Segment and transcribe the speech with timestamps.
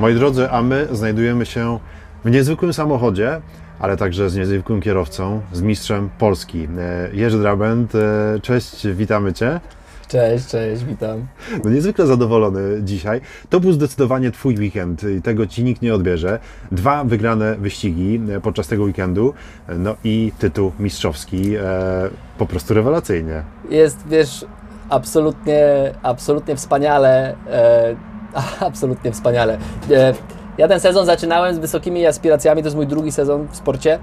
[0.00, 1.78] Moi drodzy, a my znajdujemy się
[2.24, 3.40] w niezwykłym samochodzie,
[3.78, 6.68] ale także z niezwykłym kierowcą, z mistrzem Polski.
[6.78, 8.00] E, Jerzy Drabent, e,
[8.42, 9.60] cześć, witamy Cię.
[10.08, 11.26] Cześć, cześć, witam.
[11.64, 13.20] No niezwykle zadowolony dzisiaj.
[13.50, 16.38] To był zdecydowanie Twój weekend i tego Ci nikt nie odbierze.
[16.72, 19.34] Dwa wygrane wyścigi e, podczas tego weekendu,
[19.78, 21.62] no i tytuł mistrzowski, e,
[22.38, 23.42] po prostu rewelacyjnie.
[23.70, 24.46] Jest, wiesz,
[24.88, 28.15] absolutnie, absolutnie wspaniale, e,
[28.60, 29.58] absolutnie wspaniale.
[29.90, 30.14] E,
[30.58, 33.98] ja ten sezon zaczynałem z wysokimi aspiracjami, to jest mój drugi sezon w sporcie.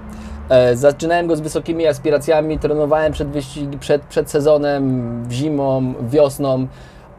[0.48, 6.66] E, zaczynałem go z wysokimi aspiracjami, trenowałem przed, wyścigi, przed, przed sezonem, zimą, wiosną,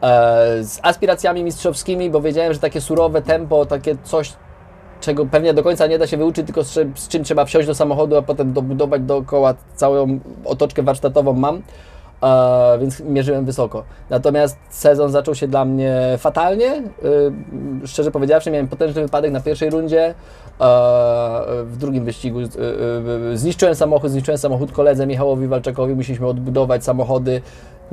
[0.02, 4.32] e, z aspiracjami mistrzowskimi, bo wiedziałem, że takie surowe tempo, takie coś,
[5.00, 6.64] czego pewnie do końca nie da się wyuczyć, tylko
[6.94, 11.62] z czym trzeba wsiąść do samochodu, a potem dobudować dookoła całą otoczkę warsztatową mam.
[12.22, 13.84] E, więc mierzyłem wysoko.
[14.10, 16.82] Natomiast sezon zaczął się dla mnie fatalnie.
[17.84, 20.04] Y, szczerze powiedziawszy, miałem potężny wypadek na pierwszej rundzie.
[20.08, 20.14] E,
[21.64, 22.44] w drugim wyścigu y,
[23.32, 27.42] y, zniszczyłem samochód, zniszczyłem samochód koledze Michałowi Walczakowi, musieliśmy odbudować samochody.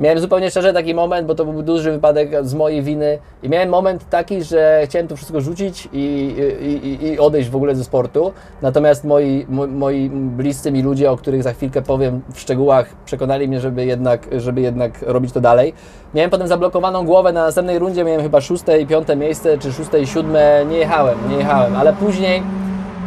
[0.00, 3.68] Miałem zupełnie szczerze taki moment, bo to był duży wypadek z mojej winy i miałem
[3.68, 8.32] moment taki, że chciałem to wszystko rzucić i, i, i- odejść w ogóle ze sportu.
[8.62, 13.48] Natomiast moi, mo- moi bliscy mi ludzie, o których za chwilkę powiem w szczegółach, przekonali
[13.48, 15.74] mnie, żeby jednak, żeby jednak robić to dalej.
[16.14, 20.00] Miałem potem zablokowaną głowę na następnej rundzie, miałem chyba szóste i piąte miejsce, czy szóste
[20.00, 22.42] i siódme, nie jechałem, nie jechałem, ale później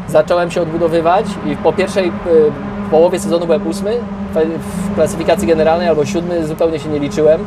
[0.08, 2.11] zacząłem się odbudowywać i po pierwszej
[2.91, 3.97] połowie sezonu byłem ósmy
[4.33, 7.45] w klasyfikacji generalnej albo siódmy, zupełnie się nie liczyłem,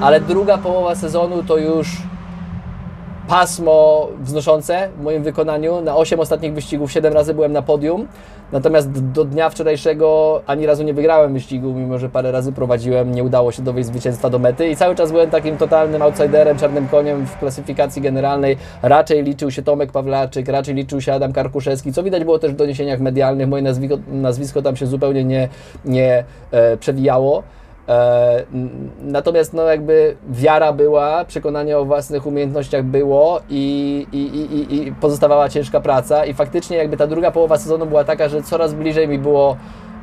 [0.00, 1.88] ale druga połowa sezonu to już
[3.28, 5.80] pasmo wznoszące w moim wykonaniu.
[5.80, 8.08] Na 8 ostatnich wyścigów 7 razy byłem na podium,
[8.52, 13.24] natomiast do dnia wczorajszego ani razu nie wygrałem wyścigu, mimo że parę razy prowadziłem, nie
[13.24, 17.26] udało się dowieść zwycięstwa do mety i cały czas byłem takim totalnym outsiderem, czarnym koniem
[17.26, 18.56] w klasyfikacji generalnej.
[18.82, 22.56] Raczej liczył się Tomek Pawlaczyk, raczej liczył się Adam Karkuszewski, co widać było też w
[22.56, 23.48] doniesieniach medialnych.
[23.48, 25.48] Moje nazwisko, nazwisko tam się zupełnie nie,
[25.84, 27.42] nie e, przewijało.
[27.88, 28.44] E,
[29.00, 35.48] Natomiast no jakby wiara była, przekonanie o własnych umiejętnościach było i, i, i, i- pozostawała
[35.48, 39.18] ciężka praca i faktycznie jakby ta druga połowa sezonu była taka, że coraz bliżej mi
[39.18, 39.56] było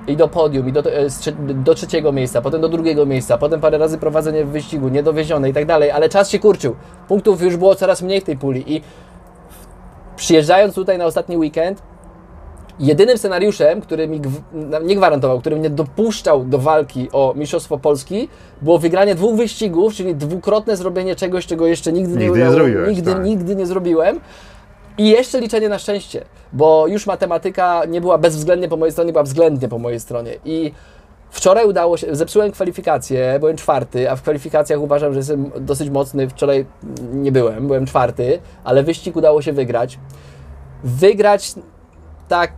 [0.07, 1.07] i do podium, i do, e,
[1.53, 5.53] do trzeciego miejsca, potem do drugiego miejsca, potem parę razy prowadzenie w wyścigu, niedowiezione i
[5.53, 6.75] tak dalej, ale czas się kurczył.
[7.07, 8.81] Punktów już było coraz mniej w tej puli i
[10.16, 11.81] przyjeżdżając tutaj na ostatni weekend,
[12.79, 14.22] Jedynym scenariuszem, który mi
[14.84, 18.29] nie gwarantował, który mnie dopuszczał do walki o Mistrzostwo Polski,
[18.61, 22.89] było wygranie dwóch wyścigów, czyli dwukrotne zrobienie czegoś, czego jeszcze nigdy, Nigdy nie udało- zrobiłeś,
[22.95, 23.23] nigdy, tak.
[23.23, 24.19] nigdy nie zrobiłem.
[24.97, 29.23] I jeszcze liczenie na szczęście, bo już matematyka nie była bezwzględnie po mojej stronie, była
[29.23, 30.31] względnie po mojej stronie.
[30.45, 30.72] I
[31.29, 36.29] wczoraj udało się, zepsułem kwalifikację, byłem czwarty, a w kwalifikacjach uważam, że jestem dosyć mocny.
[36.29, 36.66] Wczoraj
[37.13, 40.00] nie byłem, byłem czwarty, ale wyścig udało się wygrać.
[40.84, 41.53] Wygrać
[42.33, 42.51] tak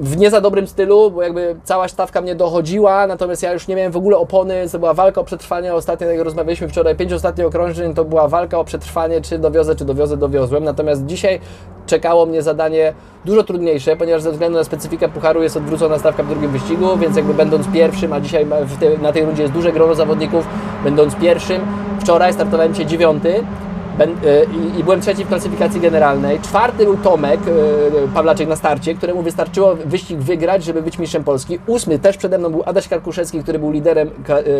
[0.00, 3.76] w nie za dobrym stylu, bo jakby cała stawka mnie dochodziła, natomiast ja już nie
[3.76, 5.74] miałem w ogóle opony, to była walka o przetrwanie.
[5.74, 9.84] Ostatnio, jak rozmawialiśmy wczoraj, pięć ostatnich okrążeń, to była walka o przetrwanie, czy dowiozę, czy
[9.84, 10.64] dowiozę, dowiozłem.
[10.64, 11.40] Natomiast dzisiaj
[11.86, 16.28] czekało mnie zadanie dużo trudniejsze, ponieważ ze względu na specyfikę pucharu jest odwrócona stawka w
[16.28, 18.46] drugim wyścigu, więc jakby będąc pierwszym, a dzisiaj
[19.02, 20.46] na tej rundzie jest duże grono zawodników,
[20.84, 21.60] będąc pierwszym,
[22.00, 23.44] wczoraj startowałem dzisiaj dziewiąty,
[24.74, 26.40] i, I byłem trzeci w klasyfikacji generalnej.
[26.40, 31.58] Czwarty był Tomek y, Pawlaczek na starcie, któremu wystarczyło wyścig wygrać, żeby być mistrzem Polski.
[31.66, 34.10] Ósmy też przede mną był Adaś Karkuszewski, który był liderem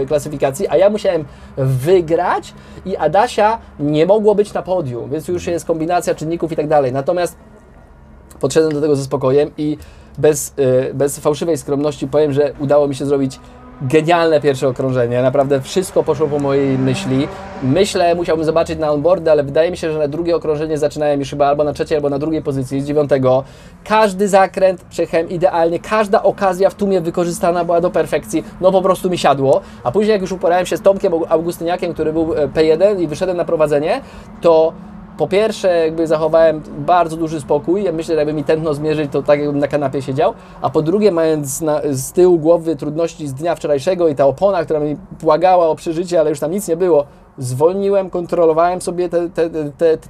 [0.02, 1.24] y, klasyfikacji, a ja musiałem
[1.56, 2.54] wygrać
[2.86, 6.92] i Adasia nie mogło być na podium, więc już jest kombinacja czynników i tak dalej.
[6.92, 7.36] Natomiast
[8.40, 9.78] podszedłem do tego ze spokojem i
[10.18, 10.54] bez,
[10.94, 13.40] bez fałszywej skromności powiem, że udało mi się zrobić
[13.82, 15.22] genialne pierwsze okrążenie.
[15.22, 17.28] Naprawdę wszystko poszło po mojej myśli.
[17.62, 21.30] Myślę, musiałbym zobaczyć na onboardy, ale wydaje mi się, że na drugie okrążenie zaczynałem już
[21.30, 23.44] chyba albo na trzeciej, albo na drugiej pozycji z dziewiątego.
[23.84, 28.44] Każdy zakręt przejechałem idealnie, każda okazja w tłumie wykorzystana była do perfekcji.
[28.60, 29.60] No po prostu mi siadło.
[29.84, 33.36] A później jak już uporałem się z Tomkiem Augustyniakiem, który był e, P1 i wyszedłem
[33.36, 34.00] na prowadzenie,
[34.40, 34.72] to
[35.18, 37.82] po pierwsze, jakby zachowałem bardzo duży spokój.
[37.82, 40.34] Ja myślę, że jakby mi tętno zmierzyć, to tak jakbym na kanapie siedział.
[40.62, 44.64] A po drugie, mając na, z tyłu głowy trudności z dnia wczorajszego i ta opona,
[44.64, 47.04] która mi błagała o przeżycie, ale już tam nic nie było,
[47.38, 49.08] zwolniłem, kontrolowałem sobie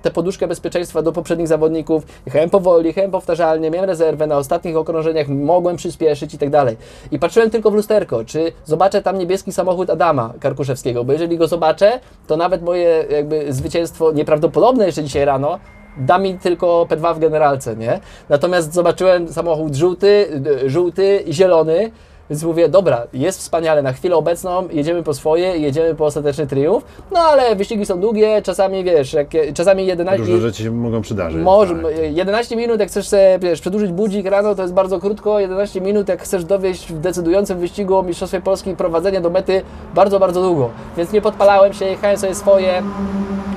[0.03, 2.07] tę poduszkę bezpieczeństwa do poprzednich zawodników.
[2.27, 6.77] Jechałem powoli, jechałem powtarzalnie, miałem rezerwę na ostatnich okrążeniach, mogłem przyspieszyć i tak dalej.
[7.11, 11.49] I patrzyłem tylko w lusterko, czy zobaczę tam niebieski samochód Adama Karkuszewskiego, bo jeżeli go
[11.49, 15.59] zobaczę, to nawet moje jakby zwycięstwo nieprawdopodobne jeszcze dzisiaj rano
[15.97, 18.01] da mi tylko P2 w generalce, nie?
[18.29, 21.91] Natomiast zobaczyłem samochód żółty, żółty zielony
[22.31, 26.85] Więc mówię, dobra, jest wspaniale, na chwilę obecną jedziemy po swoje, jedziemy po ostateczny triumf,
[27.13, 30.19] no ale wyścigi są długie, czasami wiesz, jak, czasami 11...
[30.19, 31.43] Różne rzeczy się mogą przydarzyć.
[31.43, 31.93] Może, tak.
[32.13, 35.41] 11 minut, jak chcesz sobie, wiesz, przedłużyć budzik rano, to jest bardzo krótko.
[35.41, 39.63] 11 minut, jak chcesz dowieść w decydującym wyścigu o Mistrzostwie Polski prowadzenie do mety,
[39.95, 40.71] bardzo, bardzo długo.
[40.97, 42.83] Więc nie podpalałem się, jechałem sobie swoje.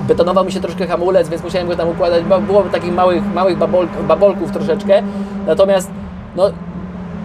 [0.08, 2.24] Betonował mi się troszkę hamulec, więc musiałem go tam układać.
[2.48, 5.04] Było takich małych, małych babol, babolków troszeczkę.
[5.48, 5.90] Natomiast,
[6.36, 6.52] no,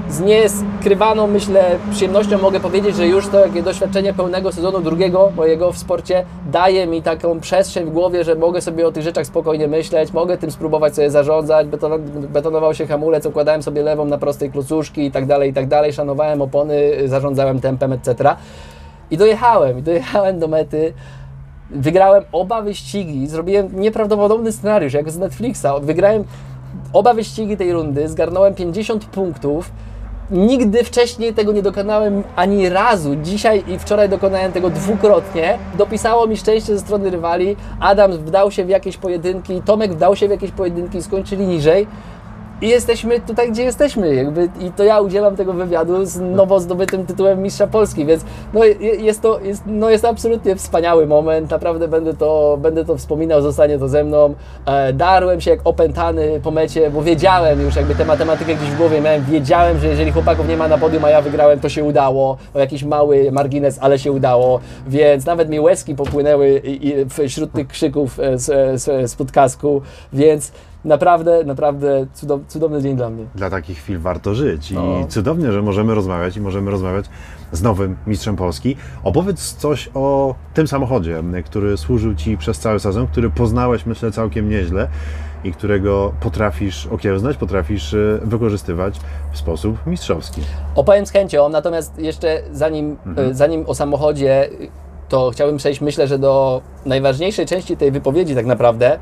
[0.09, 5.73] z nieskrywaną, myślę, przyjemnością mogę powiedzieć, że już to takie doświadczenie pełnego sezonu drugiego mojego
[5.73, 9.69] w sporcie daje mi taką przestrzeń w głowie, że mogę sobie o tych rzeczach spokojnie
[9.69, 14.51] myśleć, mogę tym spróbować sobie zarządzać, beton, betonował się hamulec, układałem sobie lewą na prostej
[14.51, 18.37] klucuszki i tak dalej, i tak dalej, szanowałem opony, zarządzałem tempem, etc.
[19.11, 20.93] I dojechałem, i dojechałem do mety.
[21.71, 25.67] Wygrałem oba wyścigi, zrobiłem nieprawdopodobny scenariusz, jak z Netflixa.
[25.83, 26.25] Wygrałem
[26.93, 29.71] oba wyścigi tej rundy, zgarnąłem 50 punktów.
[30.33, 33.17] Nigdy wcześniej tego nie dokonałem ani razu.
[33.17, 35.59] Dzisiaj i wczoraj dokonałem tego dwukrotnie.
[35.79, 37.57] Dopisało mi szczęście ze strony rywali.
[37.81, 41.87] Adam wdał się w jakieś pojedynki, Tomek wdał się w jakieś pojedynki, skończyli niżej.
[42.63, 44.15] I jesteśmy tutaj, gdzie jesteśmy.
[44.15, 48.25] Jakby, I to ja udzielam tego wywiadu z nowo zdobytym tytułem Mistrza Polski, więc
[48.55, 51.51] no, je- jest, to, jest, no, jest absolutnie wspaniały moment.
[51.51, 54.35] Naprawdę będę to, będę to wspominał, zostanie to ze mną.
[54.67, 58.77] E, darłem się jak opętany po mecie, bo wiedziałem już, jakby tę matematykę gdzieś w
[58.77, 59.25] głowie miałem.
[59.25, 62.37] Wiedziałem, że jeżeli chłopaków nie ma na podium, a ja wygrałem, to się udało.
[62.55, 64.61] O jakiś mały margines, ale się udało.
[64.87, 66.95] Więc nawet mi łezki popłynęły i, i
[67.29, 69.83] wśród tych krzyków e, z, z, z podkasku,
[70.13, 70.53] więc
[70.85, 73.25] naprawdę, naprawdę cudow, cudowny dzień dla mnie.
[73.35, 75.07] Dla takich chwil warto żyć i No.
[75.09, 77.05] cudownie, że możemy rozmawiać i możemy rozmawiać
[77.53, 78.77] z nowym mistrzem Polski.
[79.05, 84.49] Opowiedz coś o tym samochodzie, który służył Ci przez cały sezon, który poznałeś myślę całkiem
[84.49, 84.89] nieźle
[85.45, 89.01] i którego potrafisz okiełznać, potrafisz e, wykorzystywać
[89.33, 90.41] w sposób mistrzowski.
[90.75, 93.31] Opowiem z chęcią, natomiast jeszcze zanim, Mhm.
[93.31, 94.69] e, zanim o samochodzie, y,
[95.09, 98.99] to chciałbym przejść myślę, że do najważniejszej części tej wypowiedzi tak naprawdę,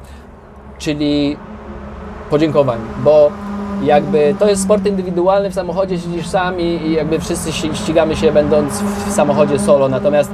[0.79, 1.37] czyli
[2.31, 3.31] podziękowań, bo
[3.83, 8.83] jakby to jest sport indywidualny, w samochodzie siedzisz sami i jakby wszyscy ścigamy się będąc
[9.09, 10.31] w samochodzie solo, natomiast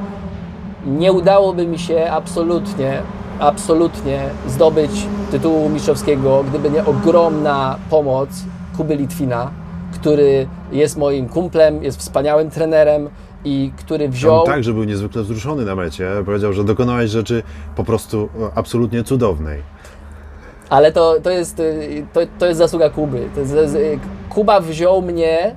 [0.86, 3.02] nie udałoby mi się absolutnie,
[3.38, 4.90] absolutnie zdobyć
[5.30, 8.28] tytułu mistrzowskiego, gdyby nie ogromna pomoc
[8.76, 9.50] Kuby Litwina,
[9.94, 13.08] który jest moim kumplem, jest wspaniałym trenerem
[13.44, 14.40] i który wziął...
[14.40, 16.10] On także był niezwykle wzruszony na mecie.
[16.26, 17.42] Powiedział, że dokonałeś rzeczy
[17.76, 19.62] po prostu e, absolutnie cudownej.
[20.70, 23.28] Ale to, to, jest, y, to, to jest zasługa Kuby.
[23.36, 23.98] Jest, y,
[24.30, 25.54] Kuba wziął mnie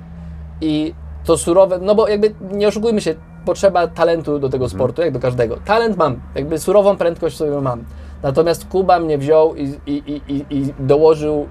[0.60, 3.14] i to surowe, no bo jakby nie oszukujmy się,
[3.44, 5.56] potrzeba talentu do tego sportu, jak do każdego.
[5.64, 7.84] Talent mam, jakby surową prędkość sobie mam.
[8.22, 11.46] Natomiast Kuba mnie wziął i, i, i, i, i dołożył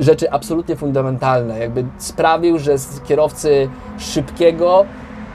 [0.00, 1.58] rzeczy absolutnie fundamentalne.
[1.58, 3.68] Jakby sprawił, że z kierowcy
[3.98, 4.84] szybkiego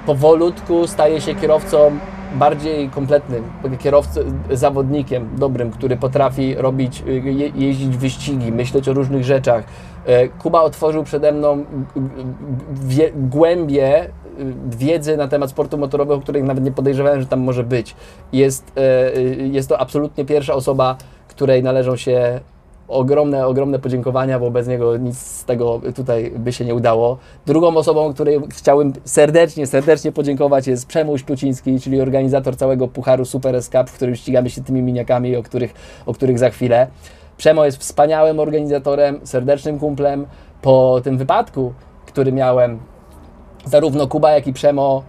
[0.05, 1.99] powolutku staje się kierowcą
[2.35, 3.43] bardziej kompletnym,
[3.79, 4.21] kierowcą,
[4.51, 9.63] zawodnikiem dobrym, który potrafi robić, je, jeździć wyścigi, myśleć o różnych rzeczach.
[10.05, 11.65] E, Kuba otworzył przede mną
[12.73, 14.09] wie, głębie y,
[14.77, 17.95] wiedzy na temat sportu motorowego, której nawet nie podejrzewałem, że tam może być.
[18.33, 20.95] Jest, e, jest to absolutnie pierwsza osoba,
[21.27, 22.39] której należą się
[22.87, 27.17] ogromne, ogromne podziękowania, bo bez niego nic z tego tutaj by się nie udało.
[27.45, 33.55] Drugą osobą, której chciałbym serdecznie, serdecznie podziękować jest Przemój Śpiuciński, czyli organizator całego Pucharu Super
[33.55, 35.73] Escape, w którym ścigamy się tymi miniakami, o których,
[36.05, 36.87] o których za chwilę.
[37.37, 40.25] Przemo jest wspaniałym organizatorem, serdecznym kumplem.
[40.61, 41.73] Po tym wypadku,
[42.05, 42.79] który miałem,
[43.65, 45.03] zarówno Kuba, jak i Przemo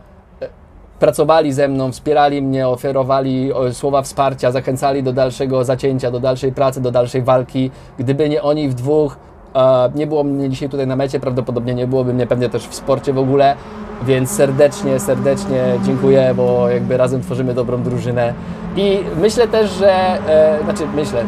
[1.00, 6.52] pracowali ze mną, wspierali mnie, oferowali o, słowa wsparcia, zachęcali do dalszego zacięcia, do dalszej
[6.52, 7.70] pracy, do dalszej walki.
[7.98, 9.16] Gdyby nie oni w dwóch,
[9.54, 12.74] e, nie było mnie dzisiaj tutaj na mecie, prawdopodobnie nie byłoby mnie pewnie też w
[12.74, 13.56] sporcie w ogóle,
[14.02, 18.34] więc serdecznie, serdecznie dziękuję, bo jakby razem tworzymy dobrą drużynę.
[18.76, 19.92] I myślę też, że,
[20.28, 21.24] e, znaczy myślę,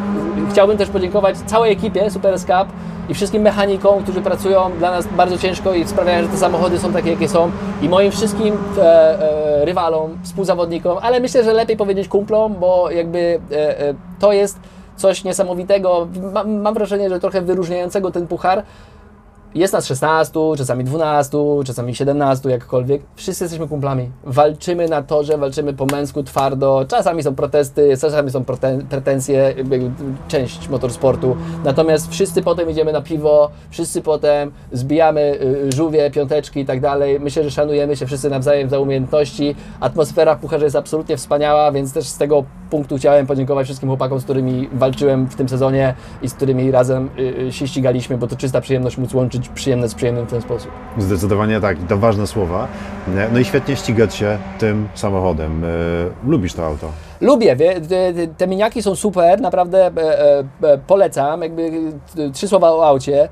[0.50, 2.70] chciałbym też podziękować całej ekipie Super Escape
[3.08, 6.92] i wszystkim mechanikom, którzy pracują dla nas bardzo ciężko i sprawiają, że te samochody są
[6.92, 7.50] takie, jakie są
[7.82, 13.40] i moim wszystkim e, e, rywalom, współzawodnikom, ale myślę, że lepiej powiedzieć kumplom, bo jakby
[13.52, 14.58] e, e, to jest
[14.96, 16.08] coś niesamowitego,
[16.46, 18.62] mam wrażenie, że trochę wyróżniającego ten puchar,
[19.54, 23.02] jest nas 16, czasami 12, czasami 17, jakkolwiek.
[23.16, 24.10] Wszyscy jesteśmy kumplami.
[24.24, 26.84] Walczymy na torze, walczymy po męsku, twardo.
[26.88, 28.44] Czasami są protesty, czasami są
[28.88, 29.90] pretensje, jakby
[30.28, 31.36] część motorsportu.
[31.64, 37.20] Natomiast wszyscy potem idziemy na piwo, wszyscy potem zbijamy y, żółwie, piąteczki i tak dalej.
[37.20, 39.56] Myślę, że szanujemy się wszyscy nawzajem za umiejętności.
[39.80, 44.20] Atmosfera w pucharze jest absolutnie wspaniała, więc też z tego punktu chciałem podziękować wszystkim chłopakom,
[44.20, 48.26] z którymi walczyłem w tym sezonie i z którymi razem y, y, się ścigaliśmy, bo
[48.26, 50.70] to czysta przyjemność móc łączyć przyjemne z przyjemnym w ten sposób.
[50.98, 52.68] Zdecydowanie tak, to ważne słowa.
[53.32, 55.64] No i świetnie ścigać się tym samochodem.
[55.64, 55.68] E,
[56.30, 56.92] Lubisz to auto?
[57.20, 57.56] Lubię,
[58.36, 61.42] te, miniaki są super, naprawdę e, e, e, polecam.
[61.42, 61.70] Jakby
[62.32, 63.28] trzy słowa o aucie.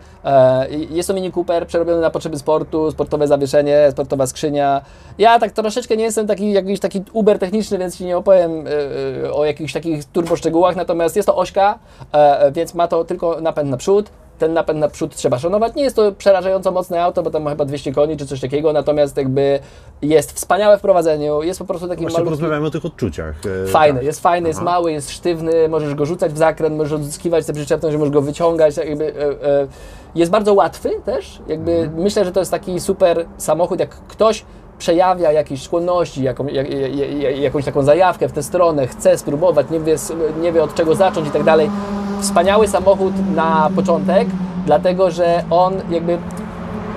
[0.90, 4.82] Jest to Mini Cooper przerobiony na potrzeby sportu, sportowe zawieszenie, sportowa skrzynia.
[5.18, 8.64] Ja tak troszeczkę nie jestem taki jakiś taki uber techniczny, więc Ci nie opowiem
[9.32, 11.78] o jakichś takich turbo szczegółach, natomiast jest to ośka,
[12.52, 14.10] więc ma to tylko napęd naprzód.
[14.38, 15.74] Ten napęd naprzód trzeba szanować.
[15.74, 18.72] Nie jest to przerażająco mocne auto, bo tam ma chyba 200 koni czy coś takiego,
[18.72, 19.58] natomiast jakby
[20.02, 22.36] jest wspaniałe w prowadzeniu, jest po prostu taki Właśnie malutki...
[22.38, 23.34] porozmawiamy o tych odczuciach.
[23.64, 24.06] E, Fajny, tak.
[24.06, 24.70] jest fajny, jest Aha.
[24.70, 28.74] mały, jest sztywny, możesz go rzucać w zakręt, możesz odzyskiwać tę przyczepność, możesz go wyciągać,
[28.74, 29.66] tak jakby, e, e,
[30.14, 32.02] jest bardzo łatwy też, jakby Mhm.
[32.02, 34.44] myślę, że to jest taki super samochód, jak ktoś
[34.78, 39.70] przejawia jakieś skłonności, jaką, jak, jak, jak, jakąś taką zajawkę w tę stronę, chce spróbować,
[39.70, 39.96] nie wie,
[40.40, 41.70] nie wie od czego zacząć i tak dalej.
[42.20, 44.28] Wspaniały samochód na początek,
[44.66, 46.18] dlatego że on jakby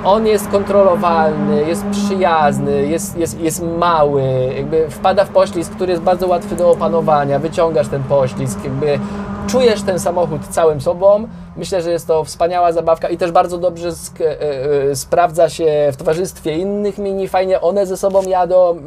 [0.04, 4.24] on jest kontrolowalny, jest przyjazny, jest, jest, jest mały,
[4.58, 9.00] jakby wpada w poślizg, który jest bardzo łatwy do opanowania, wyciągasz ten poślizg, jakby
[9.48, 11.28] czujesz ten samochód całym sobą.
[11.58, 14.42] Myślę, że jest to wspaniała zabawka i też bardzo dobrze e,
[14.90, 18.78] e, sprawdza się w towarzystwie innych mini, fajnie one ze sobą jadą.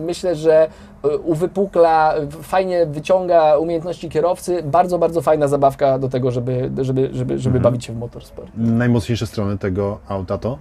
[0.00, 0.68] Myślę, że
[1.04, 4.62] e, uwypukla, fajnie wyciąga umiejętności kierowcy.
[4.62, 8.48] Bardzo, bardzo fajna zabawka do tego, żeby, żeby, żeby, żeby bawić się w motorsport.
[8.56, 10.58] Najmocniejsze strony tego auta to?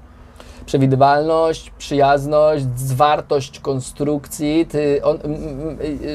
[0.65, 4.65] Przewidywalność, przyjazność, zwartość konstrukcji.
[4.65, 5.17] Ty, on,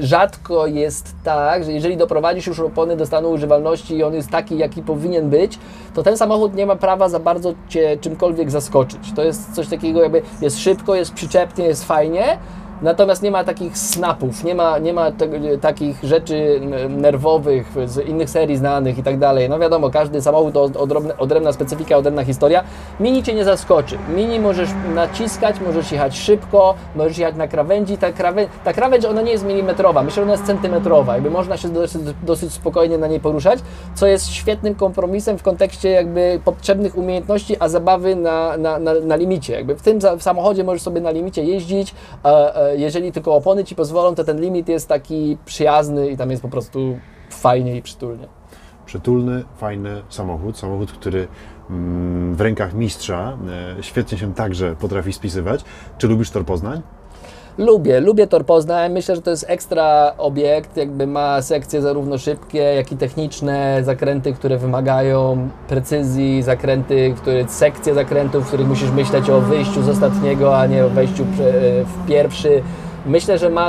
[0.00, 4.58] rzadko jest tak, że jeżeli doprowadzisz już opony do stanu używalności i on jest taki,
[4.58, 5.58] jaki powinien być,
[5.94, 9.12] to ten samochód nie ma prawa za bardzo Cię czymkolwiek zaskoczyć.
[9.16, 12.38] To jest coś takiego, jakby jest szybko, jest przyczepnie, jest fajnie.
[12.82, 18.30] Natomiast nie ma takich snapów, nie ma, nie ma tego, takich rzeczy nerwowych z innych
[18.30, 19.48] serii znanych i tak dalej.
[19.48, 22.64] No wiadomo, każdy samochód to odrobne, odrębna specyfika, odrębna historia.
[23.00, 23.98] Mini Cię nie zaskoczy.
[24.16, 27.98] Mini możesz naciskać, możesz jechać szybko, możesz jechać na krawędzi.
[27.98, 31.14] Ta, krawę, ta krawędź, ona nie jest milimetrowa, myślę, że ona jest centymetrowa.
[31.14, 33.58] Jakby można się dosyć, dosyć spokojnie na niej poruszać,
[33.94, 39.16] co jest świetnym kompromisem w kontekście jakby potrzebnych umiejętności, a zabawy na, na, na, na
[39.16, 39.52] limicie.
[39.52, 41.94] Jakby w tym samochodzie możesz sobie na limicie jeździć,
[42.24, 46.30] e, e, jeżeli tylko opony Ci pozwolą, to ten limit jest taki przyjazny i tam
[46.30, 46.98] jest po prostu
[47.30, 48.28] fajnie i przytulnie.
[48.86, 50.58] Przytulny, fajny samochód.
[50.58, 51.28] Samochód, który
[51.70, 53.38] mm, w rękach mistrza
[53.78, 55.64] e, świetnie się także potrafi spisywać.
[55.98, 56.82] Czy lubisz Tor Poznań?
[57.58, 58.92] Lubię, lubię Tor Poznań.
[58.92, 64.32] Myślę, że to jest ekstra obiekt, jakby ma sekcje zarówno szybkie, jak i techniczne, zakręty,
[64.32, 70.58] które wymagają precyzji, zakręty, które, sekcje zakrętów, w których musisz myśleć o wyjściu z ostatniego,
[70.58, 72.62] a nie o wejściu prze- w pierwszy.
[73.06, 73.68] Myślę, że ma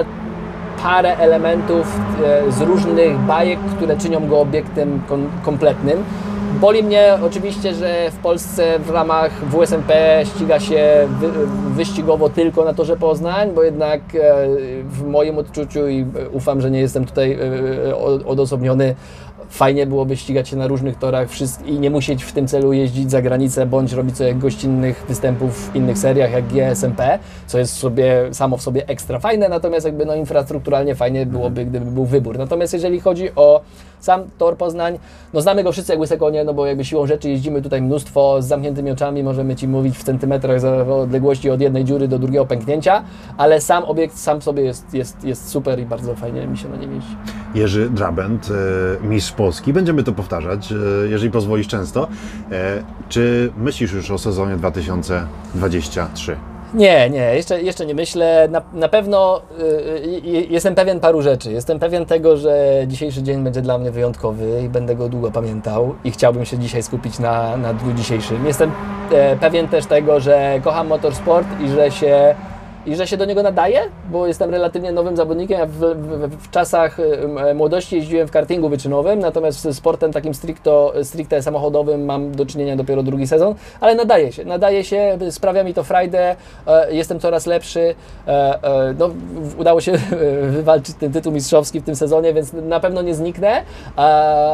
[0.83, 2.00] parę elementów
[2.47, 6.03] e, z różnych bajek, które czynią go obiektem kom- kompletnym.
[6.60, 11.31] Boli mnie oczywiście, że w Polsce w ramach WSMP ściga się wy,
[11.75, 14.48] wyścigowo tylko na torze Poznań, bo jednak e,
[14.84, 17.38] w moim odczuciu i e, ufam, że nie jestem tutaj
[17.89, 18.96] e, odosobniony,
[19.50, 21.27] fajnie byłoby ścigać się na różnych torach
[21.65, 25.75] i nie musieć w tym celu jeździć za granicę, bądź robić sobie gościnnych występów w
[25.75, 30.15] innych seriach jak GSMP, co jest sobie samo w sobie ekstra fajne, natomiast jakby no
[30.15, 32.38] infrastrukturalnie fajnie byłoby, gdyby był wybór.
[32.38, 33.62] Natomiast jeżeli chodzi o
[34.01, 35.00] sam tor Poznań,
[35.34, 38.41] no znamy go wszyscy jak łyse konie, no bo jakby siłą rzeczy jeździmy tutaj mnóstwo,
[38.41, 43.03] z zamkniętymi oczami możemy Ci mówić w centymetrach odległości od jednej dziury do drugiego pęknięcia,
[43.38, 46.75] ale sam obiekt sam sobie jest, jest, jest super i bardzo fajnie mi się na
[46.75, 47.15] nim jeździ.
[47.55, 48.50] Jerzy Drabent,
[49.03, 49.74] e, mistrz Polski.
[49.74, 50.75] Będziemy to powtarzać, e,
[51.10, 52.08] jeżeli pozwolisz często.
[52.51, 56.36] E, Czy myślisz już o sezonie 2023?
[56.73, 58.47] Nie, nie, jeszcze, jeszcze nie myślę.
[58.51, 61.51] Na, na pewno y, y, jestem pewien paru rzeczy.
[61.51, 65.95] Jestem pewien tego, że dzisiejszy dzień będzie dla mnie wyjątkowy i będę go długo pamiętał
[66.03, 68.45] i chciałbym się dzisiaj skupić na, na dniu dzisiejszym.
[68.45, 68.71] Jestem
[69.11, 72.35] e, pewien też tego, że kocham motorsport i że się
[72.85, 73.79] i że się do niego nadaje,
[74.11, 75.59] bo jestem relatywnie nowym zawodnikiem.
[75.59, 76.97] Ja w, w, w czasach
[77.55, 82.75] młodości jeździłem w kartingu wyczynowym, natomiast z sportem takim stricto, stricte samochodowym mam do czynienia
[82.75, 86.35] dopiero drugi sezon, ale nadaje się, nadaje się, sprawia mi to frajdę,
[86.67, 87.95] e, jestem coraz lepszy.
[88.27, 89.09] E, e, no,
[89.57, 89.91] udało się
[90.57, 93.63] wywalczyć ten tytuł mistrzowski w tym sezonie, więc na pewno nie zniknę,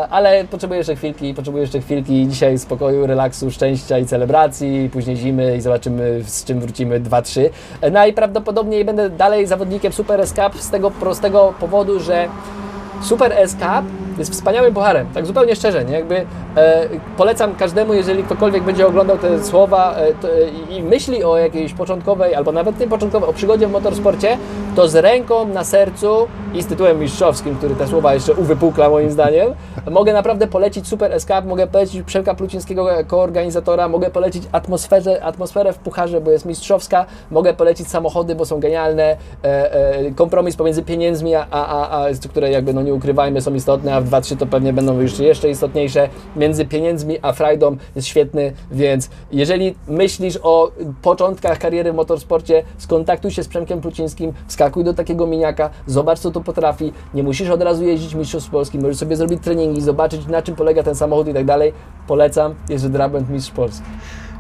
[0.09, 5.57] ale potrzebuję jeszcze chwilki, potrzebuję jeszcze chwilki dzisiaj spokoju, relaksu, szczęścia i celebracji, później zimy
[5.57, 7.49] i zobaczymy z czym wrócimy 2-3.
[7.81, 12.27] E, Najprawdopodobniej będę dalej zawodnikiem Super S-Cup z tego prostego powodu, że
[13.01, 13.85] Super S-Cup
[14.19, 15.93] jest wspaniałym pucharem, tak zupełnie szczerze, nie?
[15.93, 21.23] Jakby e, polecam każdemu, jeżeli ktokolwiek będzie oglądał te słowa e, to, e, i myśli
[21.23, 24.37] o jakiejś początkowej, albo nawet nie początkowej, o przygodzie w motorsporcie,
[24.75, 29.11] to z ręką na sercu i z tytułem mistrzowskim, który te słowa jeszcze uwypukla moim
[29.11, 29.53] zdaniem,
[29.91, 35.77] mogę naprawdę polecić Super Escape, mogę polecić Przemka Plucińskiego organizatora, mogę polecić atmosferę, atmosferę w
[35.77, 41.35] pucharze, bo jest mistrzowska, mogę polecić samochody, bo są genialne, e, e, kompromis pomiędzy pieniędzmi,
[41.35, 44.73] a, a, a które jakby, no nie ukrywajmy, są istotne, a w 2-3 to pewnie
[44.73, 50.71] będą jeszcze, jeszcze istotniejsze, między pieniędzmi a frajdą jest świetny, więc jeżeli myślisz o
[51.01, 56.31] początkach kariery w motorsporcie, skontaktuj się z Przemkiem Plucińskim, wskakuj do takiego miniaka, zobacz co
[56.31, 60.41] to potrafi, nie musisz od razu jeździć mistrzostw Polski, możesz sobie zrobić treningi, zobaczyć na
[60.41, 61.73] czym polega ten samochód i tak dalej.
[62.07, 63.85] Polecam, Jerzy Drabent, mistrz Polski.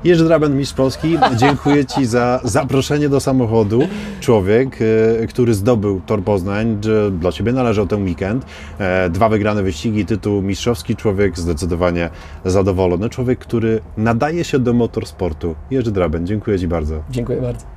[0.03, 3.79] Jerzy Draben, mistrz Polski, dziękuję Ci za zaproszenie do samochodu.
[4.19, 4.79] Człowiek,
[5.23, 6.77] e, który zdobył Tor Poznań,
[7.11, 8.45] dla Ciebie należał ten weekend.
[8.79, 10.95] E, Dwa wygrane wyścigi, tytuł mistrzowski.
[10.95, 12.09] Człowiek zdecydowanie
[12.45, 13.09] zadowolony.
[13.09, 15.55] Człowiek, który nadaje się do motorsportu.
[15.71, 17.03] Jerzy Draben, dziękuję Ci bardzo.
[17.09, 17.76] Dziękuję bardzo.